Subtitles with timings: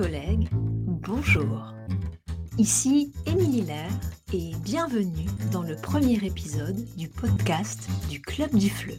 [0.00, 1.74] collègues, bonjour.
[2.56, 3.90] Ici Émilie Lair
[4.32, 8.94] et bienvenue dans le premier épisode du podcast du Club du Fleu.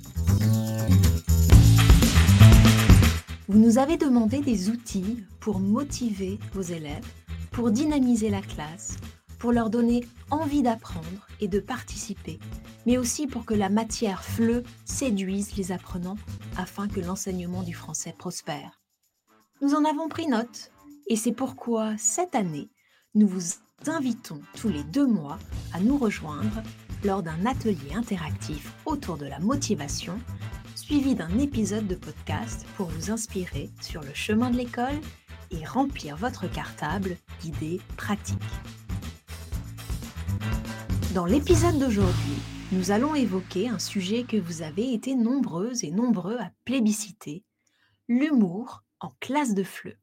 [3.48, 7.08] Vous nous avez demandé des outils pour motiver vos élèves,
[7.50, 8.98] pour dynamiser la classe,
[9.40, 12.38] pour leur donner envie d'apprendre et de participer,
[12.86, 16.18] mais aussi pour que la matière FLE séduise les apprenants
[16.58, 18.80] afin que l'enseignement du français prospère.
[19.62, 20.72] Nous en avons pris note
[21.08, 22.70] et c'est pourquoi cette année,
[23.16, 23.42] nous vous
[23.88, 25.40] invitons tous les deux mois
[25.74, 26.62] à nous rejoindre
[27.04, 30.20] lors d'un atelier interactif autour de la motivation,
[30.76, 35.00] suivi d'un épisode de podcast pour vous inspirer sur le chemin de l'école
[35.52, 38.38] et remplir votre cartable d'idées pratiques.
[41.14, 42.38] Dans l'épisode d'aujourd'hui,
[42.72, 47.44] nous allons évoquer un sujet que vous avez été nombreuses et nombreux à plébisciter,
[48.08, 50.01] l'humour en classe de FLE.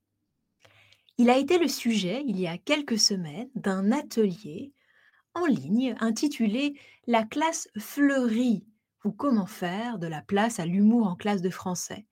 [1.21, 4.73] Il a été le sujet, il y a quelques semaines, d'un atelier
[5.35, 8.65] en ligne intitulé La classe fleurie
[9.05, 12.07] ou comment faire de la place à l'humour en classe de français.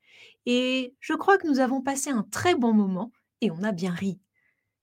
[0.44, 3.12] Et je crois que nous avons passé un très bon moment
[3.42, 4.20] et on a bien ri.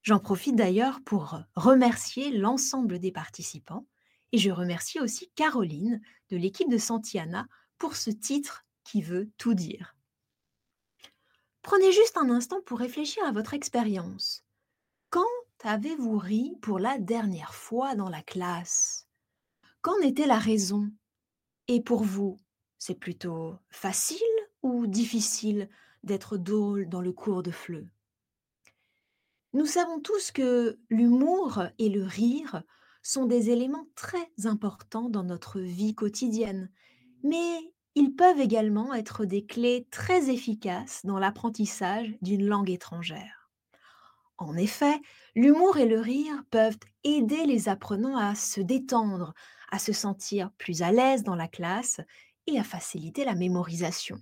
[0.03, 3.87] J'en profite d'ailleurs pour remercier l'ensemble des participants
[4.31, 7.45] et je remercie aussi Caroline de l'équipe de Santiana
[7.77, 9.92] pour ce titre qui veut tout dire.
[11.63, 14.43] Prenez juste un instant pour réfléchir à votre expérience.
[15.09, 15.23] Quand
[15.63, 19.07] avez-vous ri pour la dernière fois dans la classe?
[19.81, 20.91] Qu'en était la raison?
[21.69, 22.41] Et pour vous,
[22.79, 24.17] c'est plutôt facile
[24.61, 25.69] ou difficile
[26.03, 27.89] d'être drôle dans le cours de FLE
[29.53, 32.63] Nous savons tous que l'humour et le rire
[33.01, 36.69] sont des éléments très importants dans notre vie quotidienne,
[37.23, 43.49] mais ils peuvent également être des clés très efficaces dans l'apprentissage d'une langue étrangère.
[44.37, 44.99] En effet,
[45.35, 49.33] l'humour et le rire peuvent aider les apprenants à se détendre,
[49.71, 52.01] à se sentir plus à l'aise dans la classe
[52.47, 54.17] et à faciliter la mémorisation.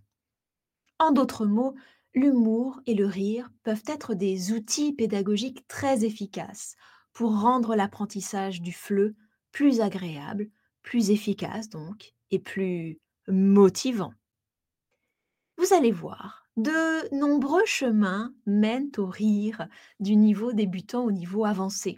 [1.00, 1.76] En d'autres mots,
[2.14, 6.76] l'humour et le rire peuvent être des outils pédagogiques très efficaces
[7.14, 9.16] pour rendre l'apprentissage du FLE
[9.52, 10.50] plus agréable,
[10.84, 13.00] plus efficace donc, et plus
[13.32, 14.14] motivant.
[15.58, 19.68] Vous allez voir, de nombreux chemins mènent au rire
[20.00, 21.98] du niveau débutant au niveau avancé.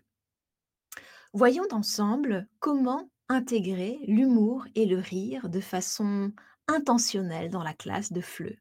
[1.34, 6.32] Voyons ensemble comment intégrer l'humour et le rire de façon
[6.68, 8.60] intentionnelle dans la classe de FLE.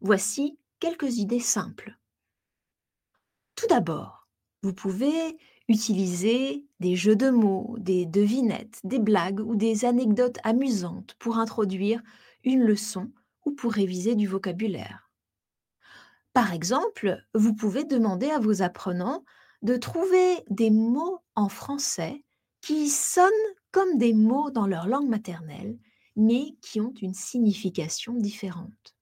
[0.00, 1.96] Voici quelques idées simples.
[3.54, 4.26] Tout d'abord,
[4.62, 5.36] vous pouvez
[5.72, 12.02] utiliser des jeux de mots, des devinettes, des blagues ou des anecdotes amusantes pour introduire
[12.44, 13.10] une leçon
[13.44, 15.10] ou pour réviser du vocabulaire.
[16.32, 19.24] Par exemple, vous pouvez demander à vos apprenants
[19.62, 22.24] de trouver des mots en français
[22.60, 23.30] qui sonnent
[23.70, 25.78] comme des mots dans leur langue maternelle,
[26.16, 28.94] mais qui ont une signification différente.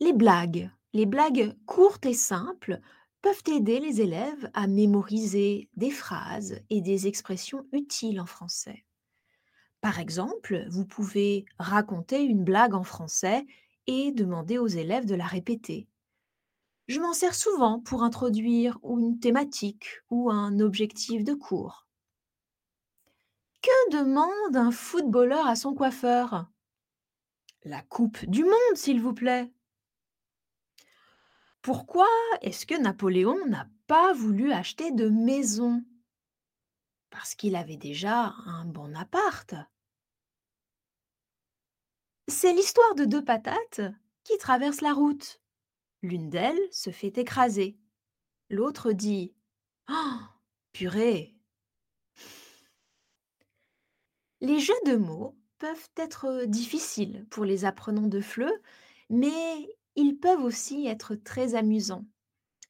[0.00, 2.80] Les blagues, les blagues courtes et simples,
[3.22, 8.84] peuvent aider les élèves à mémoriser des phrases et des expressions utiles en français.
[9.80, 13.46] Par exemple, vous pouvez raconter une blague en français
[13.86, 15.88] et demander aux élèves de la répéter.
[16.86, 21.86] Je m'en sers souvent pour introduire une thématique ou un objectif de cours.
[23.62, 26.50] Que demande un footballeur à son coiffeur?
[27.64, 29.52] La Coupe du Monde, s'il vous plaît.
[31.62, 32.08] Pourquoi
[32.40, 35.84] est-ce que Napoléon n'a pas voulu acheter de maison?
[37.10, 39.54] Parce qu'il avait déjà un bon appart.
[42.28, 43.82] C'est l'histoire de deux patates
[44.24, 45.40] qui traversent la route.
[46.02, 47.76] L'une d'elles se fait écraser.
[48.48, 49.34] L'autre dit
[49.90, 50.18] Oh,
[50.72, 51.36] purée
[54.40, 58.50] Les jeux de mots peuvent être difficiles pour les apprenants de FLE,
[59.10, 62.06] mais ils peuvent aussi être très amusants.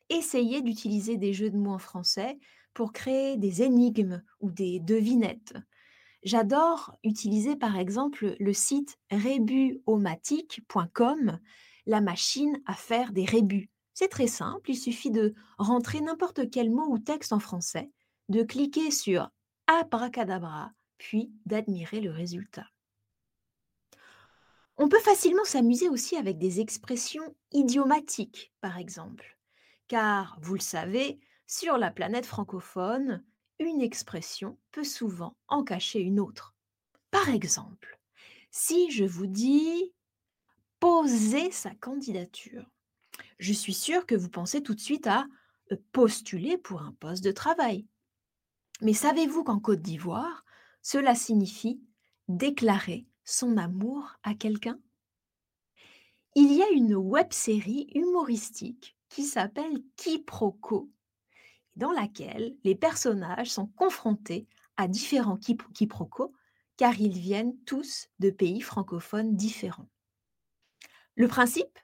[0.08, 2.38] Essayez d'utiliser des jeux de mots en français
[2.75, 5.55] pour créer des énigmes ou des devinettes.
[6.22, 11.40] J'adore utiliser par exemple le site rebuomatique.com,
[11.87, 13.70] la machine à faire des rébus.
[13.94, 17.90] C'est très simple, il suffit de rentrer n'importe quel mot ou texte en français,
[18.28, 19.31] de cliquer sur
[19.66, 22.66] abracadabra, puis d'admirer le résultat.
[24.82, 29.37] On peut facilement s'amuser aussi avec des expressions idiomatiques, par exemple.
[29.88, 33.23] Car, vous le savez, sur la planète francophone,
[33.59, 36.55] une expression peut souvent en cacher une autre.
[37.11, 38.00] Par exemple,
[38.50, 39.93] si je vous dis
[40.79, 42.65] poser sa candidature,
[43.38, 45.26] Je suis sûre que vous pensez tout de suite à
[45.93, 47.87] postuler pour un poste de travail.
[48.81, 50.43] Mais savez-vous qu'en Côte d'Ivoire,
[50.81, 51.83] cela signifie
[52.29, 54.79] déclarer son amour à quelqu'un?
[56.35, 60.91] Il y a une web-série humoristique qui s'appelle Quiproquo,
[61.77, 64.47] dans laquelle les personnages sont confrontés
[64.77, 66.32] à différents quiproquos
[66.77, 69.88] car ils viennent tous de pays francophones différents.
[71.15, 71.79] Le principe?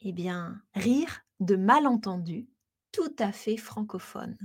[0.00, 2.48] Eh bien, rire de malentendus
[2.92, 4.36] tout à fait francophones.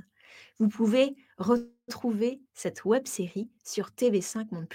[0.60, 4.68] Vous pouvez retrouver cette web-série sur TV5 Monde.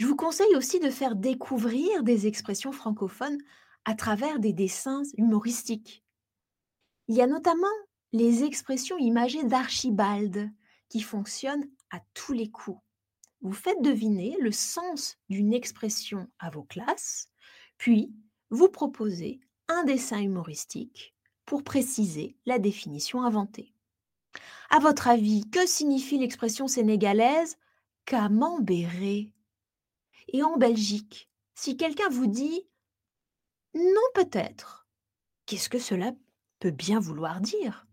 [0.00, 3.36] Je vous conseille aussi de faire découvrir des expressions francophones
[3.84, 6.02] à travers des dessins humoristiques.
[7.08, 7.66] Il y a notamment
[8.14, 10.50] les expressions imagées d'Archibald
[10.88, 12.80] qui fonctionnent à tous les coups.
[13.42, 17.28] Vous faites deviner le sens d'une expression à vos classes,
[17.76, 18.10] puis
[18.48, 19.38] vous proposez
[19.68, 21.14] un dessin humoristique
[21.44, 23.74] pour préciser la définition inventée.
[24.70, 27.58] À votre avis, que signifie l'expression sénégalaise?
[28.06, 29.34] Camembéré
[30.32, 32.66] Et en Belgique, si quelqu'un vous dit
[33.74, 34.88] non peut-être,
[35.46, 36.12] qu'est-ce que cela
[36.58, 37.86] peut bien vouloir dire?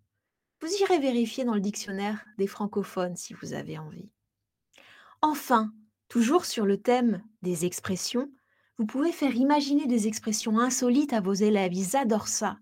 [0.61, 4.09] Vous irez vérifier dans le dictionnaire des francophones si vous avez envie.
[5.21, 5.73] Enfin,
[6.09, 8.31] toujours sur le thème des expressions,
[8.77, 12.57] vous pouvez faire imaginer des expressions insolites à vos élèves, ils adorent ça.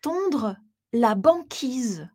[0.00, 0.56] Tondre
[0.92, 2.08] la banquise,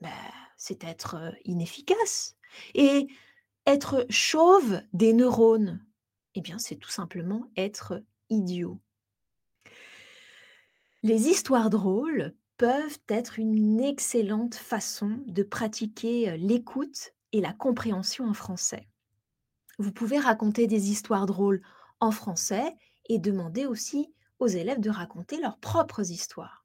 [0.00, 0.10] ben,
[0.56, 2.36] c'est être euh, inefficace.
[2.74, 3.08] Et
[3.66, 5.84] être chauve des neurones,
[6.46, 8.80] eh c'est tout simplement être idiot.
[11.02, 18.26] Les histoires drôles peuvent être une excellente façon de pratiquer euh, l'écoute et la compréhension
[18.26, 18.88] en français.
[19.78, 21.62] Vous pouvez raconter des histoires drôles
[22.00, 22.74] en français
[23.08, 26.64] et demander aussi aux élèves de raconter leurs propres histoires.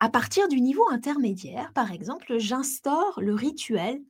[0.00, 4.02] À partir du niveau intermédiaire, par exemple, j'instaure le rituel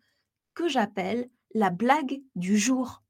[0.54, 3.02] que j'appelle la blague du jour.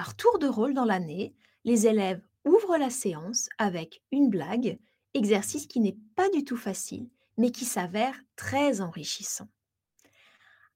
[0.00, 1.34] À tour de rôle dans l'année,
[1.64, 4.78] les élèves ouvrent la séance avec une blague,
[5.12, 9.48] exercice qui n'est pas du tout facile, mais qui s'avère très enrichissant.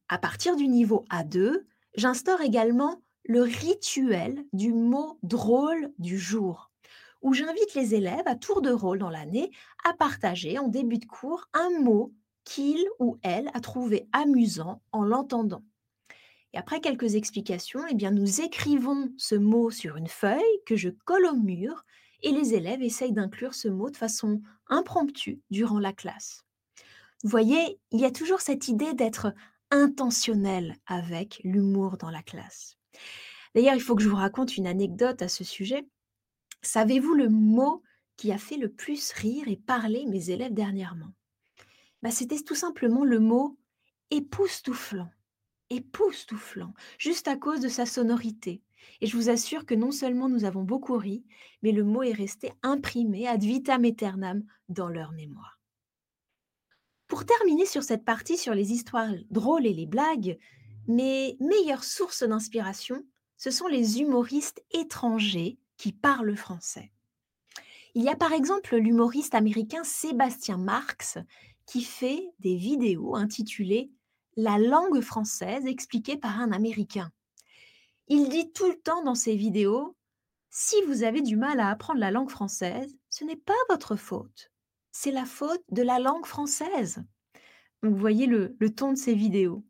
[0.09, 1.65] À partir du niveau A2,
[1.95, 6.73] j'instaure également le rituel du mot drôle du jour
[7.23, 9.53] où j'invite les élèves à tour de rôle dans l'année
[9.85, 15.05] à partager en début de cours un mot qu'il ou elle a trouvé amusant en
[15.05, 15.63] l'entendant.
[16.55, 20.91] Et après quelques explications, eh bien, nous écrivons ce mot sur une feuille que je
[20.91, 21.85] colle au mur
[22.23, 26.45] et les élèves essayent d'inclure ce mot de façon impromptue durant la classe.
[27.23, 29.35] Vous voyez, il y a toujours cette idée d'être
[29.71, 32.77] intentionnel avec l'humour dans la classe.
[33.55, 35.87] D'ailleurs, il faut que je vous raconte une anecdote à ce sujet.
[36.63, 37.83] Savez-vous le mot
[38.17, 41.13] qui a fait le plus rire et parler mes élèves dernièrement?
[42.03, 43.59] Bah, C'était tout simplement le mot
[44.11, 45.11] époustouflant.
[45.73, 48.61] Époustouflant, juste à cause de sa sonorité.
[49.01, 51.25] Et je vous assure que non seulement nous avons beaucoup ri,
[51.63, 55.59] mais le mot est resté imprimé ad vitam aeternam dans leur mémoire.
[57.09, 60.39] Pour terminer sur cette partie sur les histoires drôles et les blagues,
[60.89, 63.05] mes meilleures sources d'inspiration,
[63.39, 66.93] ce sont les humoristes étrangers qui parle français.
[67.95, 71.17] Il y a par exemple l'humoriste américain Sébastien Marx
[71.65, 73.91] qui fait des vidéos intitulées
[74.37, 77.11] La langue française expliquée par un Américain.
[78.09, 79.95] Il dit tout le temps dans ses vidéos,
[80.49, 84.51] si vous avez du mal à apprendre la langue française, ce n'est pas votre faute,
[84.91, 87.03] c'est la faute de la langue française.
[87.83, 89.65] vous voyez le, le ton de ses vidéos.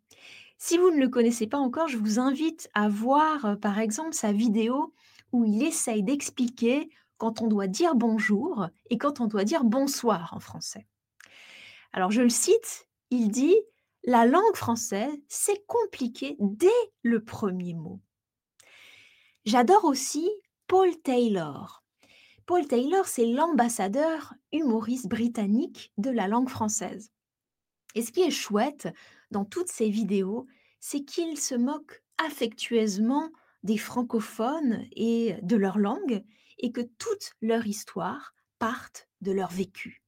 [0.58, 4.14] Si vous ne le connaissez pas encore, je vous invite à voir euh, par exemple
[4.14, 4.94] sa vidéo
[5.32, 10.32] où il essaye d'expliquer quand on doit dire bonjour et quand on doit dire bonsoir
[10.34, 10.86] en français.
[11.92, 13.56] Alors je le cite, il dit
[14.04, 16.68] La langue française, c'est compliqué dès
[17.02, 18.00] le premier mot.
[19.44, 20.28] J'adore aussi
[20.66, 21.84] Paul Taylor.
[22.46, 27.12] Paul Taylor, c'est l'ambassadeur humoriste britannique de la langue française.
[27.94, 28.88] Et ce qui est chouette
[29.30, 30.46] dans toutes ces vidéos,
[30.80, 33.30] c'est qu'il se moque affectueusement
[33.62, 36.24] des francophones et de leur langue,
[36.58, 40.01] et que toute leur histoire parte de leur vécu.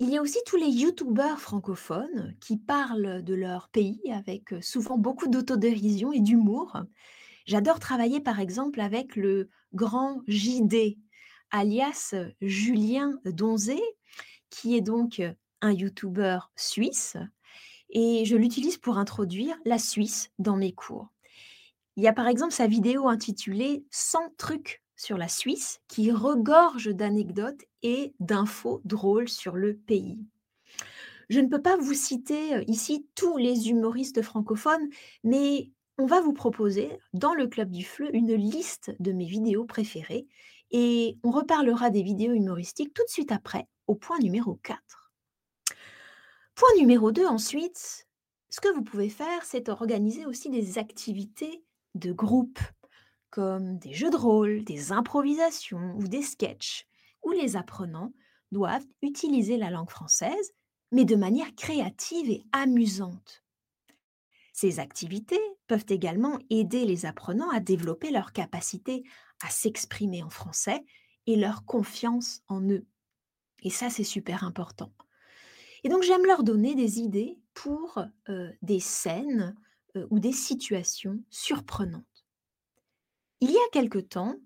[0.00, 4.96] Il y a aussi tous les youtubeurs francophones qui parlent de leur pays avec souvent
[4.96, 6.76] beaucoup d'autodérision et d'humour.
[7.46, 10.98] J'adore travailler par exemple avec le grand JD,
[11.50, 13.80] alias Julien Donzé,
[14.50, 15.20] qui est donc
[15.62, 17.16] un youtubeur suisse,
[17.90, 21.08] et je l'utilise pour introduire la Suisse dans mes cours.
[21.96, 26.88] Il y a par exemple sa vidéo intitulée 100 trucs sur la Suisse qui regorge
[26.88, 30.18] d'anecdotes et d'infos drôles sur le pays.
[31.30, 34.88] Je ne peux pas vous citer euh, ici tous les humoristes francophones,
[35.24, 39.64] mais on va vous proposer dans le Club du Fleu une liste de mes vidéos
[39.64, 40.26] préférées
[40.70, 45.12] et on reparlera des vidéos humoristiques tout de suite après, au point numéro 4.
[46.54, 48.06] Point numéro 2 ensuite,
[48.50, 51.62] ce que vous pouvez faire, c'est organiser aussi des activités
[51.94, 52.58] de groupe,
[53.30, 56.86] comme des jeux de rôle, des improvisations ou des sketchs,
[57.22, 58.12] où les apprenants
[58.52, 60.52] doivent utiliser la langue française,
[60.92, 63.44] mais de manière créative et amusante.
[64.54, 69.04] Ces activités peuvent également aider les apprenants à développer leur capacité
[69.44, 70.84] à s'exprimer en français
[71.26, 72.86] et leur confiance en eux.
[73.62, 74.90] Et ça, c'est super important.
[75.84, 78.02] Et donc, j'aime leur donner des idées pour
[78.62, 79.54] des scènes
[80.10, 82.17] ou des situations surprenantes.
[83.40, 84.36] Il y a quelque temps,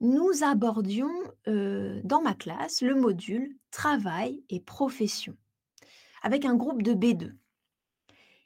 [0.00, 1.12] nous abordions
[1.46, 5.36] dans ma classe le module travail et profession
[6.22, 7.32] avec un groupe de B2.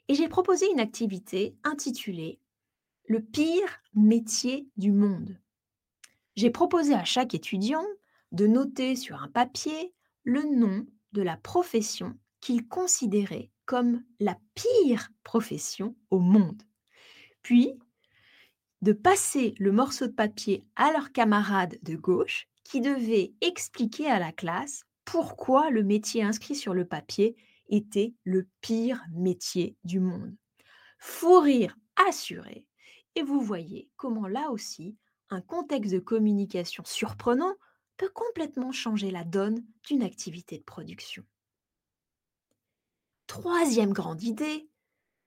[0.07, 2.39] Et j'ai proposé une activité intitulée
[3.05, 5.39] Le pire métier du monde.
[6.35, 7.85] J'ai proposé à chaque étudiant
[8.31, 15.09] de noter sur un papier le nom de la profession qu'il considérait comme la pire
[15.23, 16.61] profession au monde.
[17.41, 17.73] Puis,
[18.81, 24.19] de passer le morceau de papier à leurs camarades de gauche qui devaient expliquer à
[24.19, 27.35] la classe pourquoi le métier inscrit sur le papier
[27.69, 30.35] était le pire métier du monde.
[30.99, 32.65] Fou rire assuré.
[33.15, 34.95] Et vous voyez comment là aussi,
[35.29, 37.55] un contexte de communication surprenant
[37.97, 41.23] peut complètement changer la donne d'une activité de production.
[43.25, 44.69] Troisième grande idée,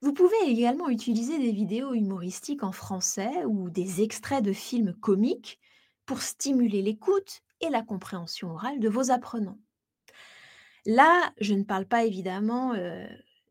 [0.03, 5.61] vous pouvez également utiliser des vidéos humoristiques en français ou des extraits de films comiques
[6.07, 9.59] pour stimuler l'écoute et la compréhension orale de vos apprenants.
[10.87, 12.75] Là, je ne parle pas évidemment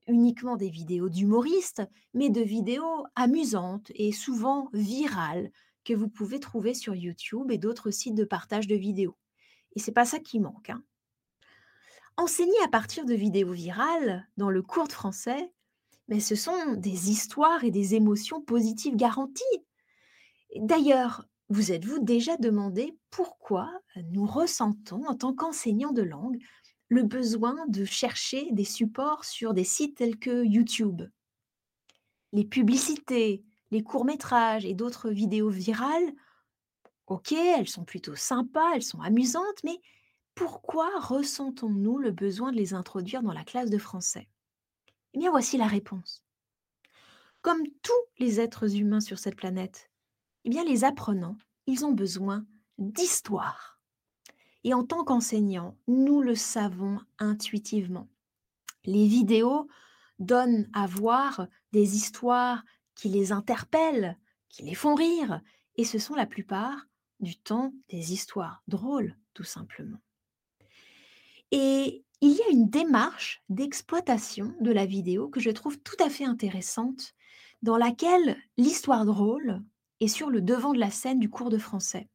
[0.08, 5.51] uniquement des vidéos d'humoristes, mais de vidéos amusantes et souvent virales
[5.86, 9.15] que vous pouvez trouver sur YouTube et d'autres sites de partage de vidéos.
[9.75, 10.72] Et c'est pas ça qui manque.
[10.72, 10.84] Hein.
[12.18, 15.53] Enseigner à partir de vidéos virales dans le cours de français,
[16.10, 19.44] mais ce sont des histoires et des émotions positives garanties.
[20.56, 23.72] D'ailleurs, vous êtes-vous déjà demandé pourquoi
[24.12, 26.39] nous ressentons, en tant qu'enseignants de langue,
[26.89, 31.04] le besoin de chercher des supports sur des sites tels que YouTube?
[32.34, 36.13] Les publicités, les courts-métrages et d'autres vidéos virales,
[37.06, 39.80] ok, elles sont plutôt sympas, elles sont amusantes, mais
[40.34, 44.28] pourquoi ressentons-nous le besoin de les introduire dans la classe de français?
[45.13, 46.24] Eh bien, voici la réponse.
[47.42, 49.89] Comme tous les êtres humains sur cette planète,
[50.46, 51.38] eh bien, les apprenants,
[51.68, 52.46] ils ont besoin
[52.78, 53.80] d'histoire.
[54.63, 58.08] Et en tant qu'enseignants, nous le savons intuitivement.
[58.86, 59.68] Les vidéos
[60.20, 62.63] donnent à voir des histoires
[62.96, 64.18] qui les interpellent,
[64.50, 65.42] qui les font rire,
[65.75, 66.88] et ce sont la plupart
[67.20, 70.00] du temps des histoires drôles, tout simplement.
[71.51, 76.10] Et il y a une démarche d'exploitation de la vidéo que je trouve tout à
[76.10, 77.14] fait intéressante,
[77.62, 79.62] dans laquelle l'histoire drôle
[80.00, 82.10] est sur le devant de la scène du cours de français.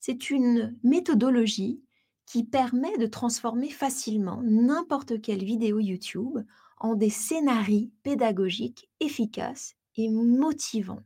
[0.00, 1.80] C'est une méthodologie
[2.26, 6.38] qui permet de transformer facilement n'importe quelle vidéo YouTube
[6.78, 11.02] en des scénarios pédagogiques efficaces et motivants.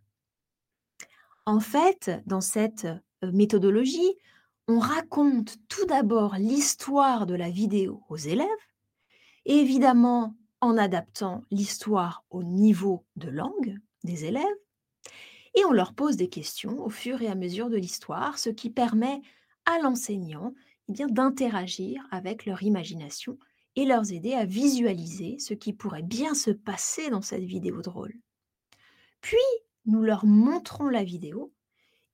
[1.45, 2.87] En fait, dans cette
[3.25, 4.17] euh, méthodologie,
[4.69, 8.49] on raconte tout d'abord l'histoire de la vidéo aux élèves,
[9.45, 14.45] évidemment en adaptant l'histoire au niveau de langue des élèves,
[15.55, 18.71] et on leur pose des questions au fur et à mesure de l'histoire, ce qui
[18.71, 19.23] permet
[19.65, 20.53] à l'enseignant
[20.89, 23.39] eh d'interagir avec leur imagination
[23.75, 28.15] et leur aider à visualiser ce qui pourrait bien se passer dans cette vidéo drôle.
[29.21, 29.37] Puis,
[29.87, 31.53] nous leur montrons la vidéo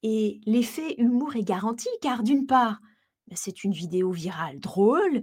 [0.03, 2.81] et l'effet humour est garanti car d'une part,
[3.29, 5.23] ben, c'est une vidéo virale drôle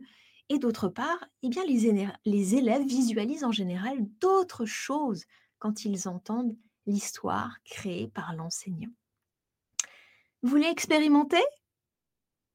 [0.49, 5.25] et d'autre part, eh bien, les, les élèves visualisent en général d'autres choses
[5.59, 6.57] quand ils entendent
[6.87, 8.91] l'histoire créée par l'enseignant.
[10.41, 11.43] Vous voulez expérimenter?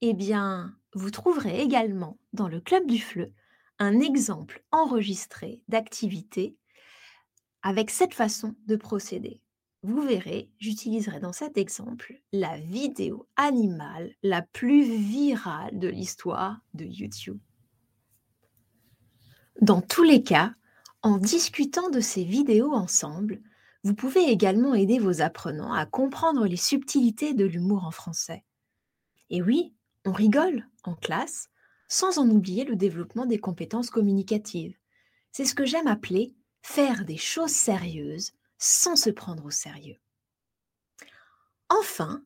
[0.00, 3.32] Eh bien, vous trouverez également dans le Club du Fleu
[3.78, 6.56] un exemple enregistré d'activité
[7.62, 9.40] avec cette façon de procéder.
[9.86, 16.86] Vous verrez, j'utiliserai dans cet exemple la vidéo animale la plus virale de l'histoire de
[16.86, 17.38] YouTube.
[19.60, 20.54] Dans tous les cas,
[21.02, 23.42] en discutant de ces vidéos ensemble,
[23.82, 28.42] vous pouvez également aider vos apprenants à comprendre les subtilités de l'humour en français.
[29.28, 29.74] Et oui,
[30.06, 31.50] on rigole en classe
[31.88, 34.78] sans en oublier le développement des compétences communicatives.
[35.30, 38.32] C'est ce que j'aime appeler faire des choses sérieuses
[38.64, 39.98] sans se prendre au sérieux.
[41.68, 42.24] Enfin,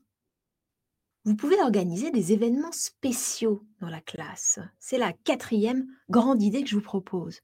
[1.24, 4.60] vous pouvez organiser des événements spéciaux dans la classe.
[4.78, 7.40] C'est la quatrième grande idée que je vous propose,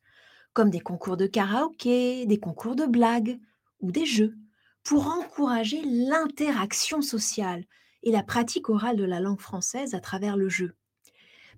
[0.53, 3.41] comme des concours de karaoké, des concours de blagues
[3.81, 4.37] ou des jeux,
[4.85, 7.65] pour encourager l'interaction sociale
[8.05, 10.77] et la pratique orale de la langue française à travers le jeu.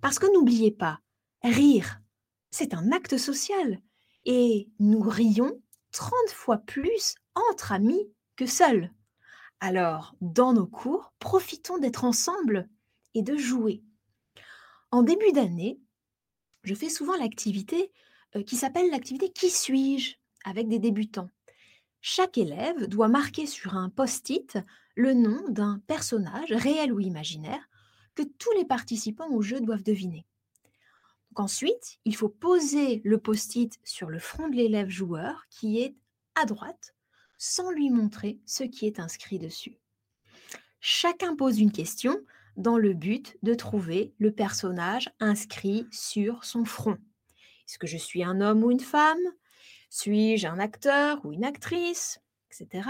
[0.01, 1.01] Parce que n'oubliez pas,
[1.43, 2.01] rire,
[2.49, 3.79] c'est un acte social
[4.25, 7.15] et nous rions 30 fois plus
[7.51, 8.91] entre amis que seuls.
[9.59, 12.69] Alors, dans nos cours, profitons d'être ensemble
[13.13, 13.81] et de jouer.
[14.91, 15.79] En début d'année,
[16.63, 17.91] je fais souvent l'activité
[18.35, 20.15] euh, qui s'appelle l'activité Qui suis-je?
[20.43, 21.29] avec des débutants.
[21.99, 24.57] Chaque élève doit marquer sur un post-it
[24.95, 27.67] le nom d'un personnage, réel ou imaginaire,
[28.15, 30.25] que tous les participants au jeu doivent deviner.
[31.35, 35.95] ensuite, il faut poser le post-it sur le front de l'élève joueur qui est
[36.35, 36.95] à droite
[37.37, 39.77] sans lui montrer ce qui est inscrit dessus.
[40.79, 42.17] Chacun pose une question
[42.55, 46.97] dans le but de trouver le personnage inscrit sur son front.
[47.67, 49.17] Est-ce que je suis un homme ou une femme?
[49.89, 52.19] Suis-je un acteur ou une actrice?
[52.49, 52.87] Etc.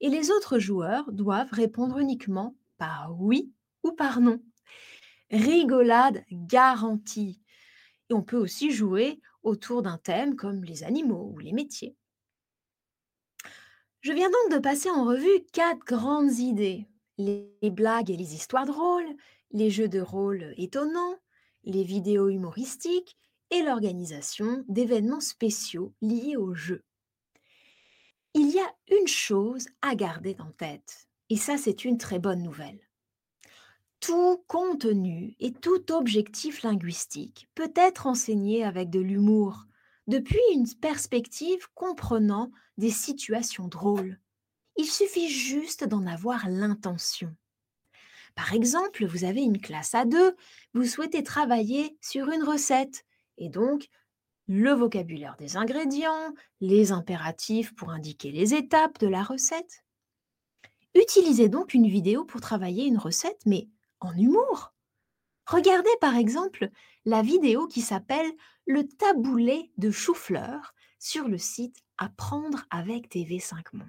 [0.00, 4.42] Et les autres joueurs doivent répondre uniquement par oui ou par non.
[5.30, 7.40] Rigolade garantie.
[8.08, 11.96] Et on peut aussi jouer autour d'un thème comme les animaux ou les métiers.
[14.00, 16.86] Je viens donc de passer en revue quatre grandes idées.
[17.18, 19.14] Les blagues et les histoires drôles,
[19.50, 21.18] les jeux de rôle étonnants,
[21.64, 23.18] les vidéos humoristiques
[23.50, 26.82] et l'organisation d'événements spéciaux liés au jeu.
[28.32, 32.42] Il y a une chose à garder en tête, et ça c'est une très bonne
[32.42, 32.80] nouvelle.
[33.98, 39.66] Tout contenu et tout objectif linguistique peut être enseigné avec de l'humour,
[40.06, 44.18] depuis une perspective comprenant des situations drôles.
[44.76, 47.34] Il suffit juste d'en avoir l'intention.
[48.34, 50.36] Par exemple, vous avez une classe à deux,
[50.72, 53.04] vous souhaitez travailler sur une recette,
[53.38, 53.88] et donc
[54.46, 59.84] le vocabulaire des ingrédients, les impératifs pour indiquer les étapes de la recette.
[60.94, 63.68] Utilisez donc une vidéo pour travailler une recette, mais
[64.00, 64.72] en humour.
[65.46, 66.70] Regardez par exemple
[67.04, 68.30] la vidéo qui s'appelle
[68.72, 73.88] Le taboulet de chou-fleur sur le site Apprendre avec TV5 Monde.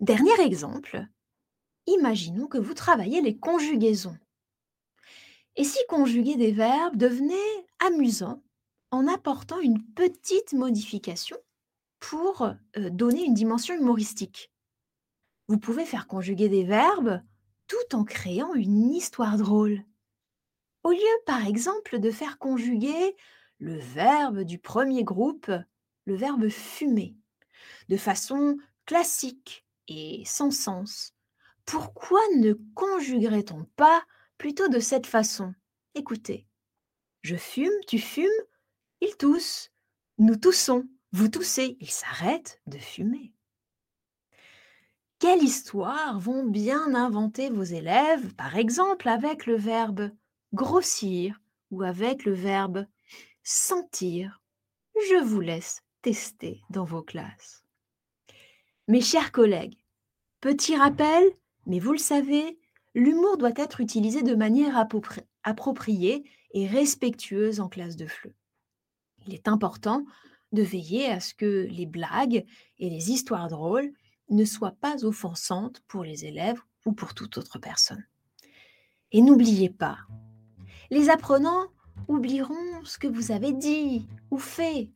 [0.00, 1.06] Dernier exemple,
[1.86, 4.16] imaginons que vous travaillez les conjugaisons.
[5.56, 8.42] Et si conjuguer des verbes devenait amusant
[8.90, 11.36] en apportant une petite modification
[12.00, 14.50] pour euh, donner une dimension humoristique?
[15.48, 17.20] Vous pouvez faire conjuguer des verbes
[17.66, 19.84] tout en créant une histoire drôle.
[20.84, 23.16] Au lieu, par exemple, de faire conjuguer
[23.58, 25.50] le verbe du premier groupe,
[26.04, 27.16] le verbe fumer,
[27.88, 31.14] de façon classique et sans sens,
[31.64, 34.04] pourquoi ne conjuguerait-on pas
[34.36, 35.54] plutôt de cette façon?
[35.94, 36.46] Écoutez,
[37.22, 38.28] je fume, tu fumes,
[39.00, 39.70] il tousse,
[40.18, 43.32] nous toussons, vous toussez, il s'arrête de fumer.
[45.18, 50.10] Quelle histoire vont bien inventer vos élèves, par exemple avec le verbe
[50.54, 51.40] grossir
[51.72, 52.86] ou avec le verbe
[53.42, 54.40] sentir
[54.94, 57.64] Je vous laisse tester dans vos classes.
[58.86, 59.76] Mes chers collègues,
[60.40, 61.24] petit rappel,
[61.66, 62.58] mais vous le savez,
[62.94, 64.76] l'humour doit être utilisé de manière
[65.42, 68.34] appropriée et respectueuse en classe de FLE.
[69.26, 70.04] Il est important
[70.52, 72.44] de veiller à ce que les blagues
[72.78, 73.92] et les histoires drôles
[74.30, 78.06] ne soit pas offensante pour les élèves ou pour toute autre personne.
[79.10, 79.98] Et n'oubliez pas,
[80.94, 81.66] les apprenants
[82.06, 84.90] oublieront ce que vous avez dit ou fait,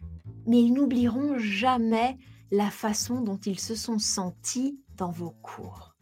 [0.46, 2.16] mais ils n'oublieront jamais
[2.52, 5.96] la façon dont ils se sont sentis dans vos cours.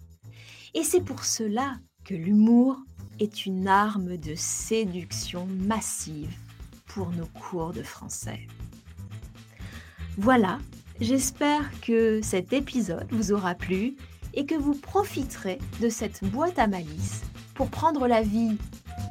[0.75, 2.77] Et c'est pour cela que l'humour
[3.21, 6.37] est une arme de séduction massive
[6.87, 8.47] pour nos cours de français.
[10.19, 10.59] Voilà
[11.01, 13.97] J'espère que cet épisode vous aura plu
[14.35, 17.23] et que vous profiterez de cette boîte à malice
[17.55, 18.57] pour prendre la vie,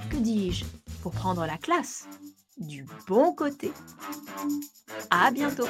[0.09, 0.65] que dis-je,
[1.01, 2.07] pour prendre la classe
[2.57, 3.71] du bon côté.
[5.09, 5.67] À bientôt.